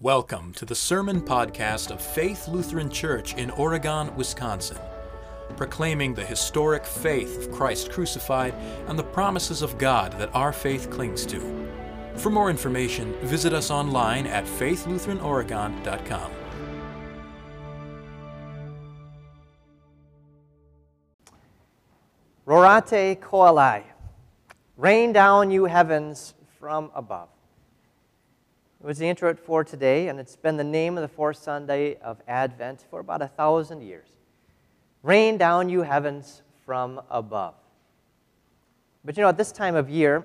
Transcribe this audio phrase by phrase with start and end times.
[0.00, 4.78] Welcome to the Sermon Podcast of Faith Lutheran Church in Oregon, Wisconsin,
[5.56, 8.54] proclaiming the historic faith of Christ crucified
[8.86, 11.40] and the promises of God that our faith clings to.
[12.14, 16.30] For more information, visit us online at faithlutheranoregon.com.
[22.46, 23.82] Rorate coeli,
[24.76, 27.30] rain down, you heavens, from above.
[28.80, 31.96] It was the intro for today, and it's been the name of the fourth Sunday
[31.96, 34.08] of Advent for about a thousand years.
[35.02, 37.54] Rain down, you heavens, from above.
[39.04, 40.24] But you know, at this time of year,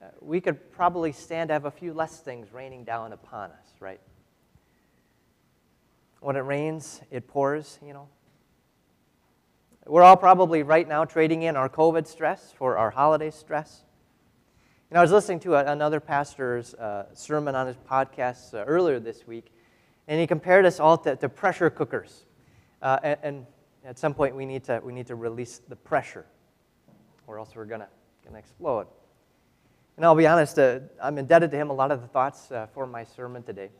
[0.00, 3.74] uh, we could probably stand to have a few less things raining down upon us,
[3.78, 4.00] right?
[6.20, 8.08] When it rains, it pours, you know.
[9.86, 13.82] We're all probably right now trading in our COVID stress for our holiday stress.
[14.88, 19.00] And I was listening to a, another pastor's uh, sermon on his podcast uh, earlier
[19.00, 19.52] this week,
[20.06, 22.24] and he compared us all to, to pressure cookers.
[22.80, 23.46] Uh, and, and,
[23.84, 26.26] at some point, we need to, we need to release the pressure,
[27.28, 28.88] or else we're going to explode.
[29.96, 32.66] And I'll be honest, uh, I'm indebted to him a lot of the thoughts uh,
[32.74, 33.70] for my sermon today.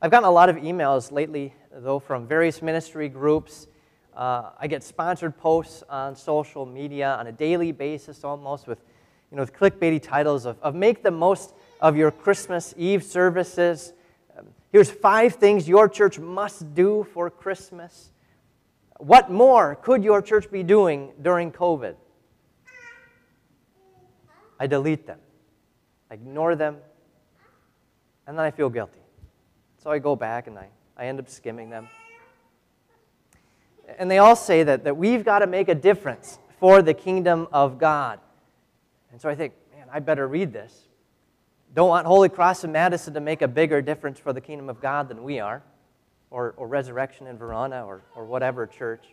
[0.00, 3.66] I've gotten a lot of emails lately, though, from various ministry groups.
[4.16, 8.78] Uh, I get sponsored posts on social media on a daily basis almost with
[9.32, 13.94] you know, with clickbaity titles of, of make the most of your Christmas Eve services.
[14.38, 18.12] Um, here's five things your church must do for Christmas.
[18.98, 21.94] What more could your church be doing during COVID?
[24.60, 25.18] I delete them,
[26.10, 26.76] I ignore them,
[28.26, 29.00] and then I feel guilty.
[29.82, 31.88] So I go back and I, I end up skimming them.
[33.98, 37.48] And they all say that, that we've got to make a difference for the kingdom
[37.50, 38.20] of God.
[39.12, 40.88] And so I think, man, I better read this.
[41.74, 44.80] Don't want Holy Cross in Madison to make a bigger difference for the kingdom of
[44.80, 45.62] God than we are,
[46.30, 49.04] or, or Resurrection in Verona, or, or whatever church.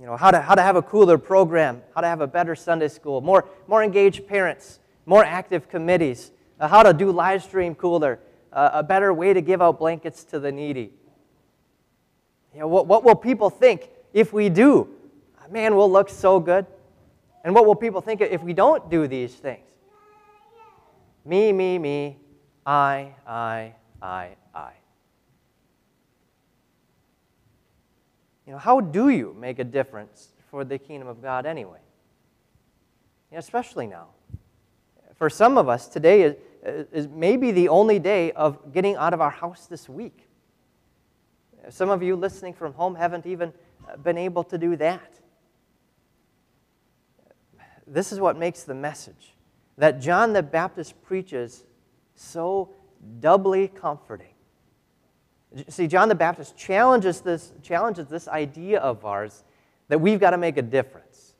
[0.00, 2.54] You know, how to, how to have a cooler program, how to have a better
[2.54, 7.74] Sunday school, more, more engaged parents, more active committees, uh, how to do live stream
[7.74, 8.20] cooler,
[8.52, 10.92] uh, a better way to give out blankets to the needy.
[12.54, 14.88] You know, what, what will people think if we do?
[15.50, 16.66] Man, we'll look so good.
[17.48, 19.70] And what will people think if we don't do these things?
[21.24, 22.18] Me, me, me,
[22.66, 23.72] I, I,
[24.02, 24.72] I, I.
[28.46, 31.78] You know, how do you make a difference for the kingdom of God anyway?
[33.30, 34.08] You know, especially now.
[35.14, 36.36] For some of us, today is,
[36.92, 40.28] is maybe the only day of getting out of our house this week.
[41.70, 43.54] Some of you listening from home haven't even
[44.02, 45.18] been able to do that
[47.90, 49.34] this is what makes the message
[49.76, 51.64] that John the Baptist preaches
[52.14, 52.70] so
[53.20, 54.34] doubly comforting.
[55.68, 59.44] See, John the Baptist challenges this, challenges this idea of ours
[59.86, 61.34] that we've got to make a difference.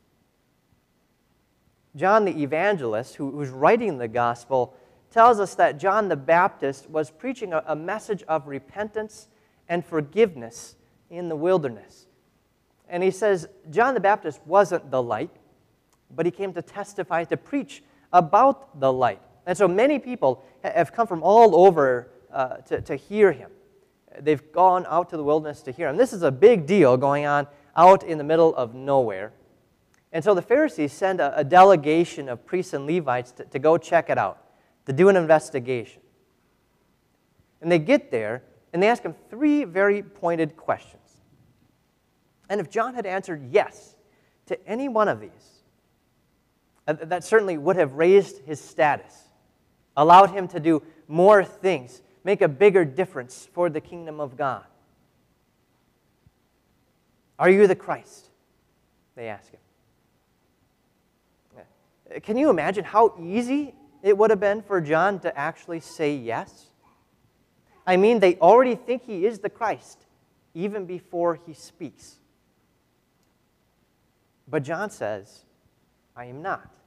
[1.97, 4.75] John the evangelist, who, who's writing the gospel,
[5.11, 9.29] tells us that John the Baptist was preaching a, a message of repentance
[9.69, 10.77] and forgiveness
[11.11, 12.07] in the wilderness.
[12.89, 15.31] And he says John the Baptist wasn't the light,
[16.15, 17.83] but he came to testify, to preach
[18.13, 19.21] about the light.
[19.47, 23.51] And so many people have come from all over uh, to, to hear him.
[24.21, 25.97] They've gone out to the wilderness to hear him.
[25.97, 27.47] This is a big deal going on
[27.77, 29.33] out in the middle of nowhere.
[30.13, 33.79] And so the Pharisees send a, a delegation of priests and Levites to, to go
[33.79, 34.43] check it out,
[34.87, 36.03] to do an investigation.
[37.61, 38.43] And they get there
[38.73, 41.03] and they ask him three very pointed questions.
[42.49, 43.97] And if John had answered yes
[44.47, 45.58] to any one of these,
[46.89, 49.29] that certainly would have raised his status,
[49.97, 54.65] allowed him to do more things, make a bigger difference for the kingdom of God.
[57.39, 58.27] Are you the Christ?
[59.15, 59.61] They ask him.
[62.23, 66.67] Can you imagine how easy it would have been for John to actually say yes?
[67.87, 70.07] I mean, they already think he is the Christ
[70.55, 72.17] even before he speaks.
[74.49, 75.45] But John says,
[76.17, 76.78] I am not.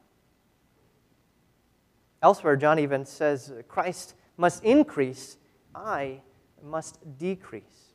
[2.22, 5.38] Elsewhere, John even says, Christ must increase,
[5.74, 6.22] I
[6.64, 7.94] must decrease.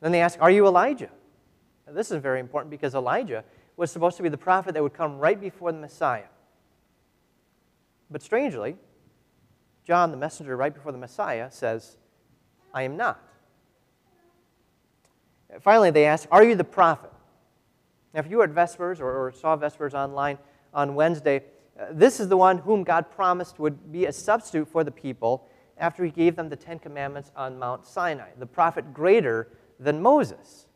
[0.00, 1.10] Then they ask, Are you Elijah?
[1.86, 3.44] Now, this is very important because Elijah
[3.76, 6.28] was supposed to be the prophet that would come right before the Messiah.
[8.10, 8.76] But strangely,
[9.84, 11.96] John, the messenger right before the Messiah, says,
[12.72, 13.20] I am not.
[15.60, 17.10] Finally, they ask, Are you the prophet?
[18.14, 20.38] Now, if you were at Vespers or, or saw Vespers online
[20.72, 21.42] on Wednesday,
[21.92, 26.04] this is the one whom God promised would be a substitute for the people after
[26.04, 30.66] he gave them the Ten Commandments on Mount Sinai, the prophet greater than Moses.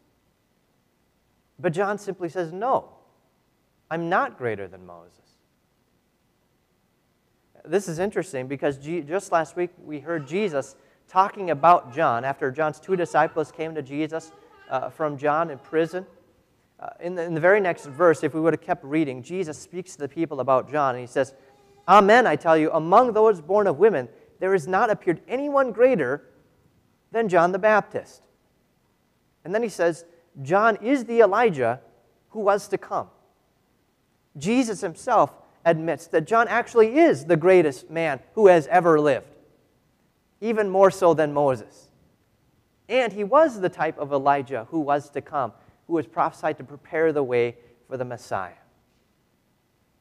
[1.59, 2.89] But John simply says, No,
[3.91, 5.21] I'm not greater than Moses.
[7.65, 10.77] This is interesting because just last week we heard Jesus
[11.09, 14.33] talking about John after John's two disciples came to Jesus
[14.71, 16.07] uh, from John in prison.
[16.81, 19.59] Uh, in, the, in the very next verse, if we would have kept reading, Jesus
[19.59, 21.35] speaks to the people about John and he says,
[21.87, 24.09] Amen, I tell you, among those born of women,
[24.41, 26.25] there has not appeared anyone greater
[27.13, 28.27] than John the Baptist.
[29.45, 30.05] And then he says,
[30.43, 31.81] John is the Elijah
[32.31, 33.09] who was to come.
[34.37, 35.33] Jesus himself
[35.65, 39.37] admits that John actually is the greatest man who has ever lived,
[40.41, 41.91] even more so than Moses.
[42.89, 45.53] And he was the type of Elijah who was to come,
[45.87, 47.57] who was prophesied to prepare the way
[47.89, 48.53] for the Messiah.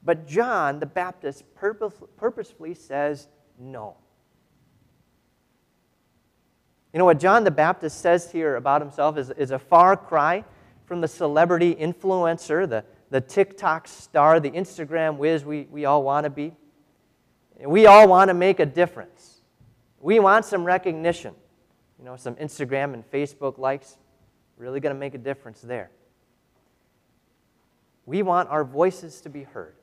[0.03, 3.27] But John the Baptist purposefully says
[3.59, 3.95] no.
[6.91, 10.43] You know what John the Baptist says here about himself is, is a far cry
[10.85, 16.25] from the celebrity influencer, the, the TikTok star, the Instagram whiz we, we all want
[16.25, 16.53] to be.
[17.65, 19.41] We all want to make a difference.
[19.99, 21.33] We want some recognition.
[21.97, 23.97] You know, some Instagram and Facebook likes.
[24.63, 25.91] Really going to make a difference there.
[28.05, 29.75] We want our voices to be heard.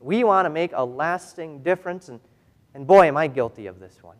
[0.00, 2.18] We want to make a lasting difference, and,
[2.72, 4.16] and boy, am I guilty of this one.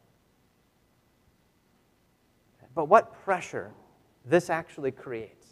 [2.75, 3.73] But what pressure
[4.27, 5.47] this actually creates.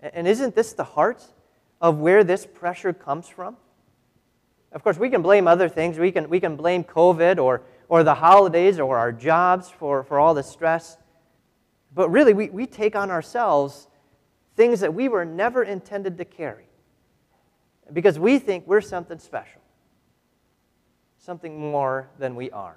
[0.00, 1.22] And isn't this the heart
[1.78, 3.58] of where this pressure comes from?
[4.72, 5.98] Of course, we can blame other things.
[5.98, 7.60] We can, we can blame COVID or,
[7.90, 10.96] or the holidays or our jobs for, for all the stress.
[11.94, 13.88] But really, we, we take on ourselves
[14.56, 16.66] things that we were never intended to carry
[17.92, 19.60] because we think we're something special,
[21.18, 22.76] something more than we are.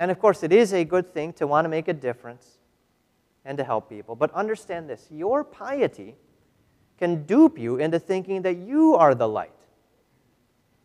[0.00, 2.58] And of course, it is a good thing to want to make a difference
[3.44, 4.16] and to help people.
[4.16, 6.16] But understand this your piety
[6.98, 9.50] can dupe you into thinking that you are the light.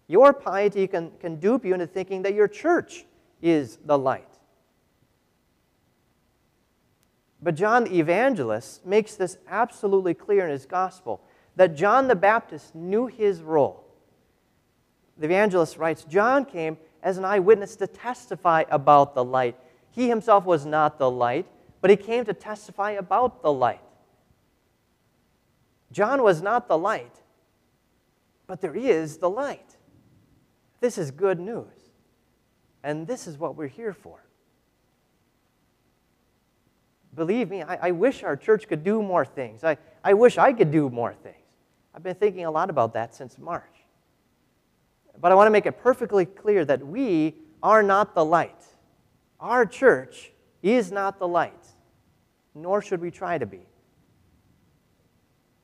[0.07, 3.05] Your piety can, can dupe you into thinking that your church
[3.41, 4.38] is the light.
[7.41, 11.21] But John the evangelist makes this absolutely clear in his gospel
[11.55, 13.85] that John the Baptist knew his role.
[15.17, 19.55] The evangelist writes John came as an eyewitness to testify about the light.
[19.91, 21.45] He himself was not the light,
[21.81, 23.81] but he came to testify about the light.
[25.91, 27.21] John was not the light,
[28.47, 29.77] but there is the light.
[30.81, 31.65] This is good news.
[32.83, 34.23] And this is what we're here for.
[37.19, 39.65] Believe me, I, I, wish our church could do more things.
[39.65, 39.75] I,
[40.05, 41.35] I wish I could do more things.
[41.93, 43.75] I've been thinking a lot about that since March.
[45.19, 48.63] But I want to make it perfectly clear that we are not the light.
[49.37, 50.31] Our church
[50.63, 51.67] is not the light,
[52.55, 53.67] nor should we try to be.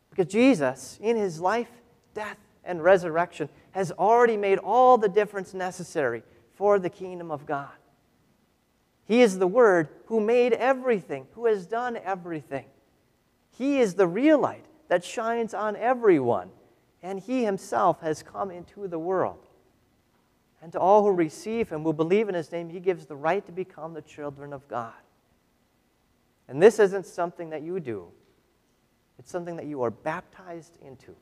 [0.09, 1.71] Because Jesus, in his life,
[2.13, 6.21] death, and resurrection, has already made all the difference necessary
[6.55, 7.71] for the kingdom of God.
[9.05, 12.65] He is the Word who made everything, who has done everything.
[13.57, 16.49] He is the real light that shines on everyone,
[17.01, 19.47] and He Himself has come into the world.
[20.61, 23.45] And to all who receive Him, who believe in His name, He gives the right
[23.45, 24.93] to become the children of God.
[26.47, 28.07] And this isn't something that you do,
[29.19, 31.15] it's something that you are baptized into.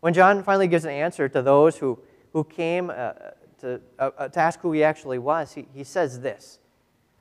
[0.00, 1.96] When John finally gives an answer to those who,
[2.32, 3.12] who came uh,
[3.62, 6.58] to, uh, uh, to ask who he actually was, he, he says this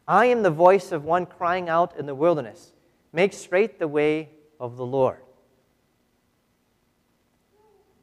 [0.07, 2.73] I am the voice of one crying out in the wilderness,
[3.13, 4.29] make straight the way
[4.59, 5.19] of the Lord.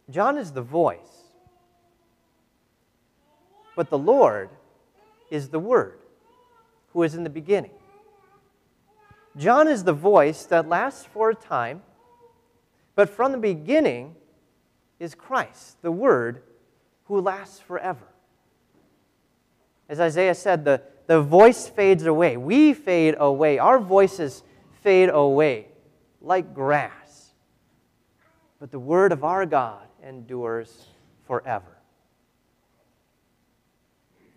[0.08, 0.98] John is the voice,
[3.76, 4.48] but the Lord
[5.30, 5.98] is the Word
[6.92, 7.72] who is in the beginning.
[9.36, 11.82] John is the voice that lasts for a time,
[12.94, 14.14] but from the beginning
[14.98, 16.42] is Christ, the Word,
[17.04, 18.06] who lasts forever.
[19.88, 22.36] As Isaiah said, the, the voice fades away.
[22.36, 23.58] We fade away.
[23.58, 24.42] Our voices
[24.82, 25.68] fade away
[26.20, 27.30] like grass.
[28.60, 30.86] But the Word of our God endures
[31.26, 31.78] forever.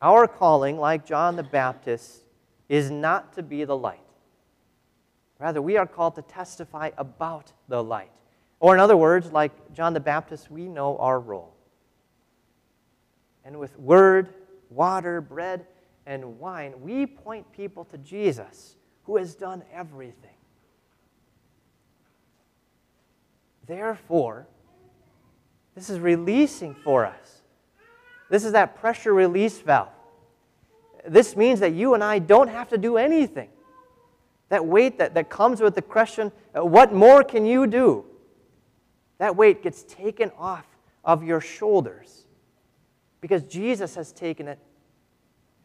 [0.01, 2.21] Our calling, like John the Baptist,
[2.69, 3.99] is not to be the light.
[5.39, 8.11] Rather, we are called to testify about the light.
[8.59, 11.55] Or, in other words, like John the Baptist, we know our role.
[13.43, 14.33] And with word,
[14.71, 15.65] water, bread,
[16.05, 20.31] and wine, we point people to Jesus, who has done everything.
[23.67, 24.47] Therefore,
[25.75, 27.41] this is releasing for us.
[28.29, 29.89] This is that pressure release valve.
[31.07, 33.49] This means that you and I don't have to do anything.
[34.49, 38.05] That weight that, that comes with the question, uh, what more can you do?
[39.17, 40.65] That weight gets taken off
[41.05, 42.25] of your shoulders
[43.21, 44.59] because Jesus has taken it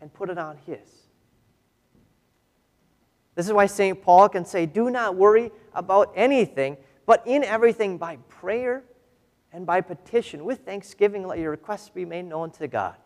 [0.01, 1.07] and put it on his.
[3.35, 4.01] This is why St.
[4.01, 8.85] Paul can say, Do not worry about anything, but in everything by prayer
[9.53, 12.97] and by petition, with thanksgiving, let your requests be made known to God.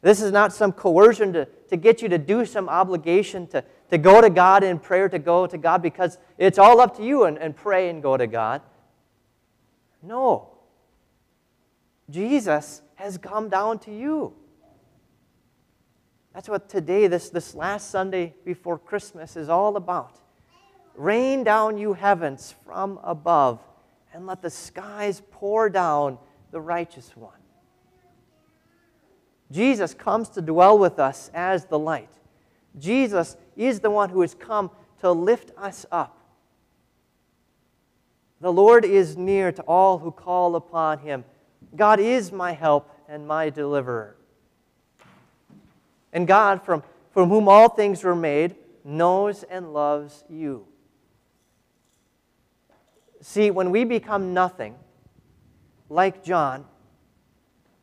[0.00, 3.98] This is not some coercion to, to get you to do some obligation to, to
[3.98, 7.24] go to God in prayer, to go to God, because it's all up to you
[7.24, 8.60] and, and pray and go to God.
[10.02, 10.53] No.
[12.14, 14.34] Jesus has come down to you.
[16.32, 20.20] That's what today, this, this last Sunday before Christmas, is all about.
[20.94, 23.58] Rain down, you heavens, from above,
[24.12, 26.18] and let the skies pour down
[26.52, 27.32] the righteous one.
[29.50, 32.10] Jesus comes to dwell with us as the light.
[32.78, 36.16] Jesus is the one who has come to lift us up.
[38.40, 41.24] The Lord is near to all who call upon him.
[41.74, 44.16] God is my help and my deliverer.
[46.12, 48.54] And God, from, from whom all things were made,
[48.84, 50.66] knows and loves you.
[53.20, 54.76] See, when we become nothing,
[55.88, 56.64] like John,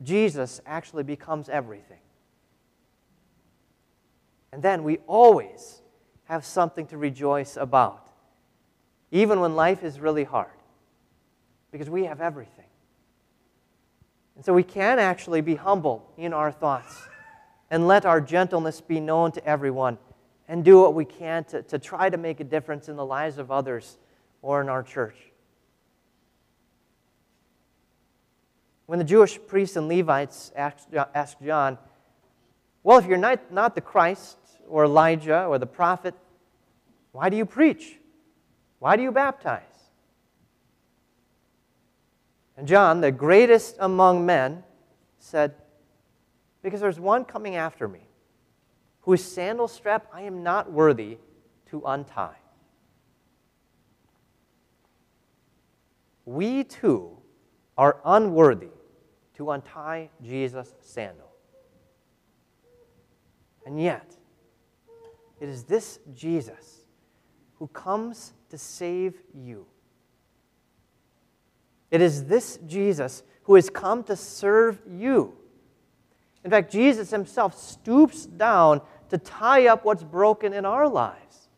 [0.02, 1.98] Jesus actually becomes everything.
[4.54, 5.82] And then we always
[6.26, 8.10] have something to rejoice about,
[9.12, 10.52] even when life is really hard,
[11.72, 12.66] because we have everything.
[14.42, 17.08] And so we can actually be humble in our thoughts
[17.70, 20.00] and let our gentleness be known to everyone
[20.48, 23.38] and do what we can to, to try to make a difference in the lives
[23.38, 24.00] of others
[24.42, 25.16] or in our church.
[28.88, 30.90] When the Jewish priests and Levites asked,
[31.46, 31.78] John,
[32.82, 36.16] Well, if you're not, not the Christ or Elijah or the prophet,
[37.12, 38.00] why do you preach?
[38.80, 39.71] Why do you baptize?
[42.58, 44.64] And John, the greatest among men,
[45.20, 45.54] said,
[46.62, 48.02] Because there's one coming after me,
[49.02, 51.18] whose sandal strap I am not worthy
[51.68, 52.36] to untie.
[56.26, 57.18] We too
[57.78, 58.70] are unworthy
[59.36, 61.32] to untie Jesus' sandal.
[63.66, 64.16] And yet,
[65.40, 66.86] it is this Jesus
[67.56, 69.66] who comes to save you.
[71.92, 75.34] It is this Jesus who has come to serve you.
[76.44, 81.50] In fact, Jesus himself stoops down to tie up what's broken in our lives.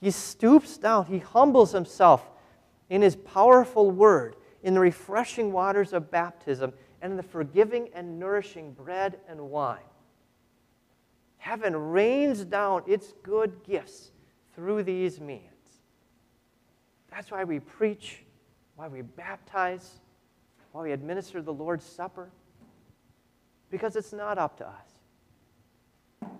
[0.00, 2.30] He stoops down, he humbles himself
[2.88, 8.18] in his powerful word, in the refreshing waters of baptism, and in the forgiving and
[8.18, 9.78] nourishing bread and wine.
[11.38, 14.12] Heaven rains down its good gifts
[14.54, 15.42] through these means.
[17.10, 18.24] That's why we preach,
[18.80, 20.00] why we baptize,
[20.72, 22.30] why we administer the Lord's Supper,
[23.70, 26.30] because it's not up to us.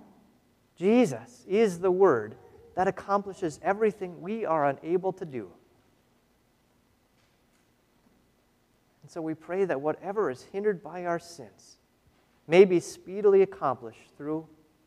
[0.75, 2.35] Jesus is the Word
[2.77, 5.51] that accomplishes everything we are unable to do.
[9.03, 11.77] And so we pray that whatever is hindered by our sins
[12.49, 14.47] may be speedily accomplished through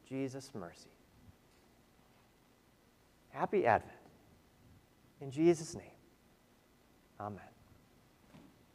[0.09, 0.89] Jesus' mercy.
[3.29, 3.93] Happy Advent.
[5.21, 5.92] In Jesus' name,
[7.23, 7.52] amen.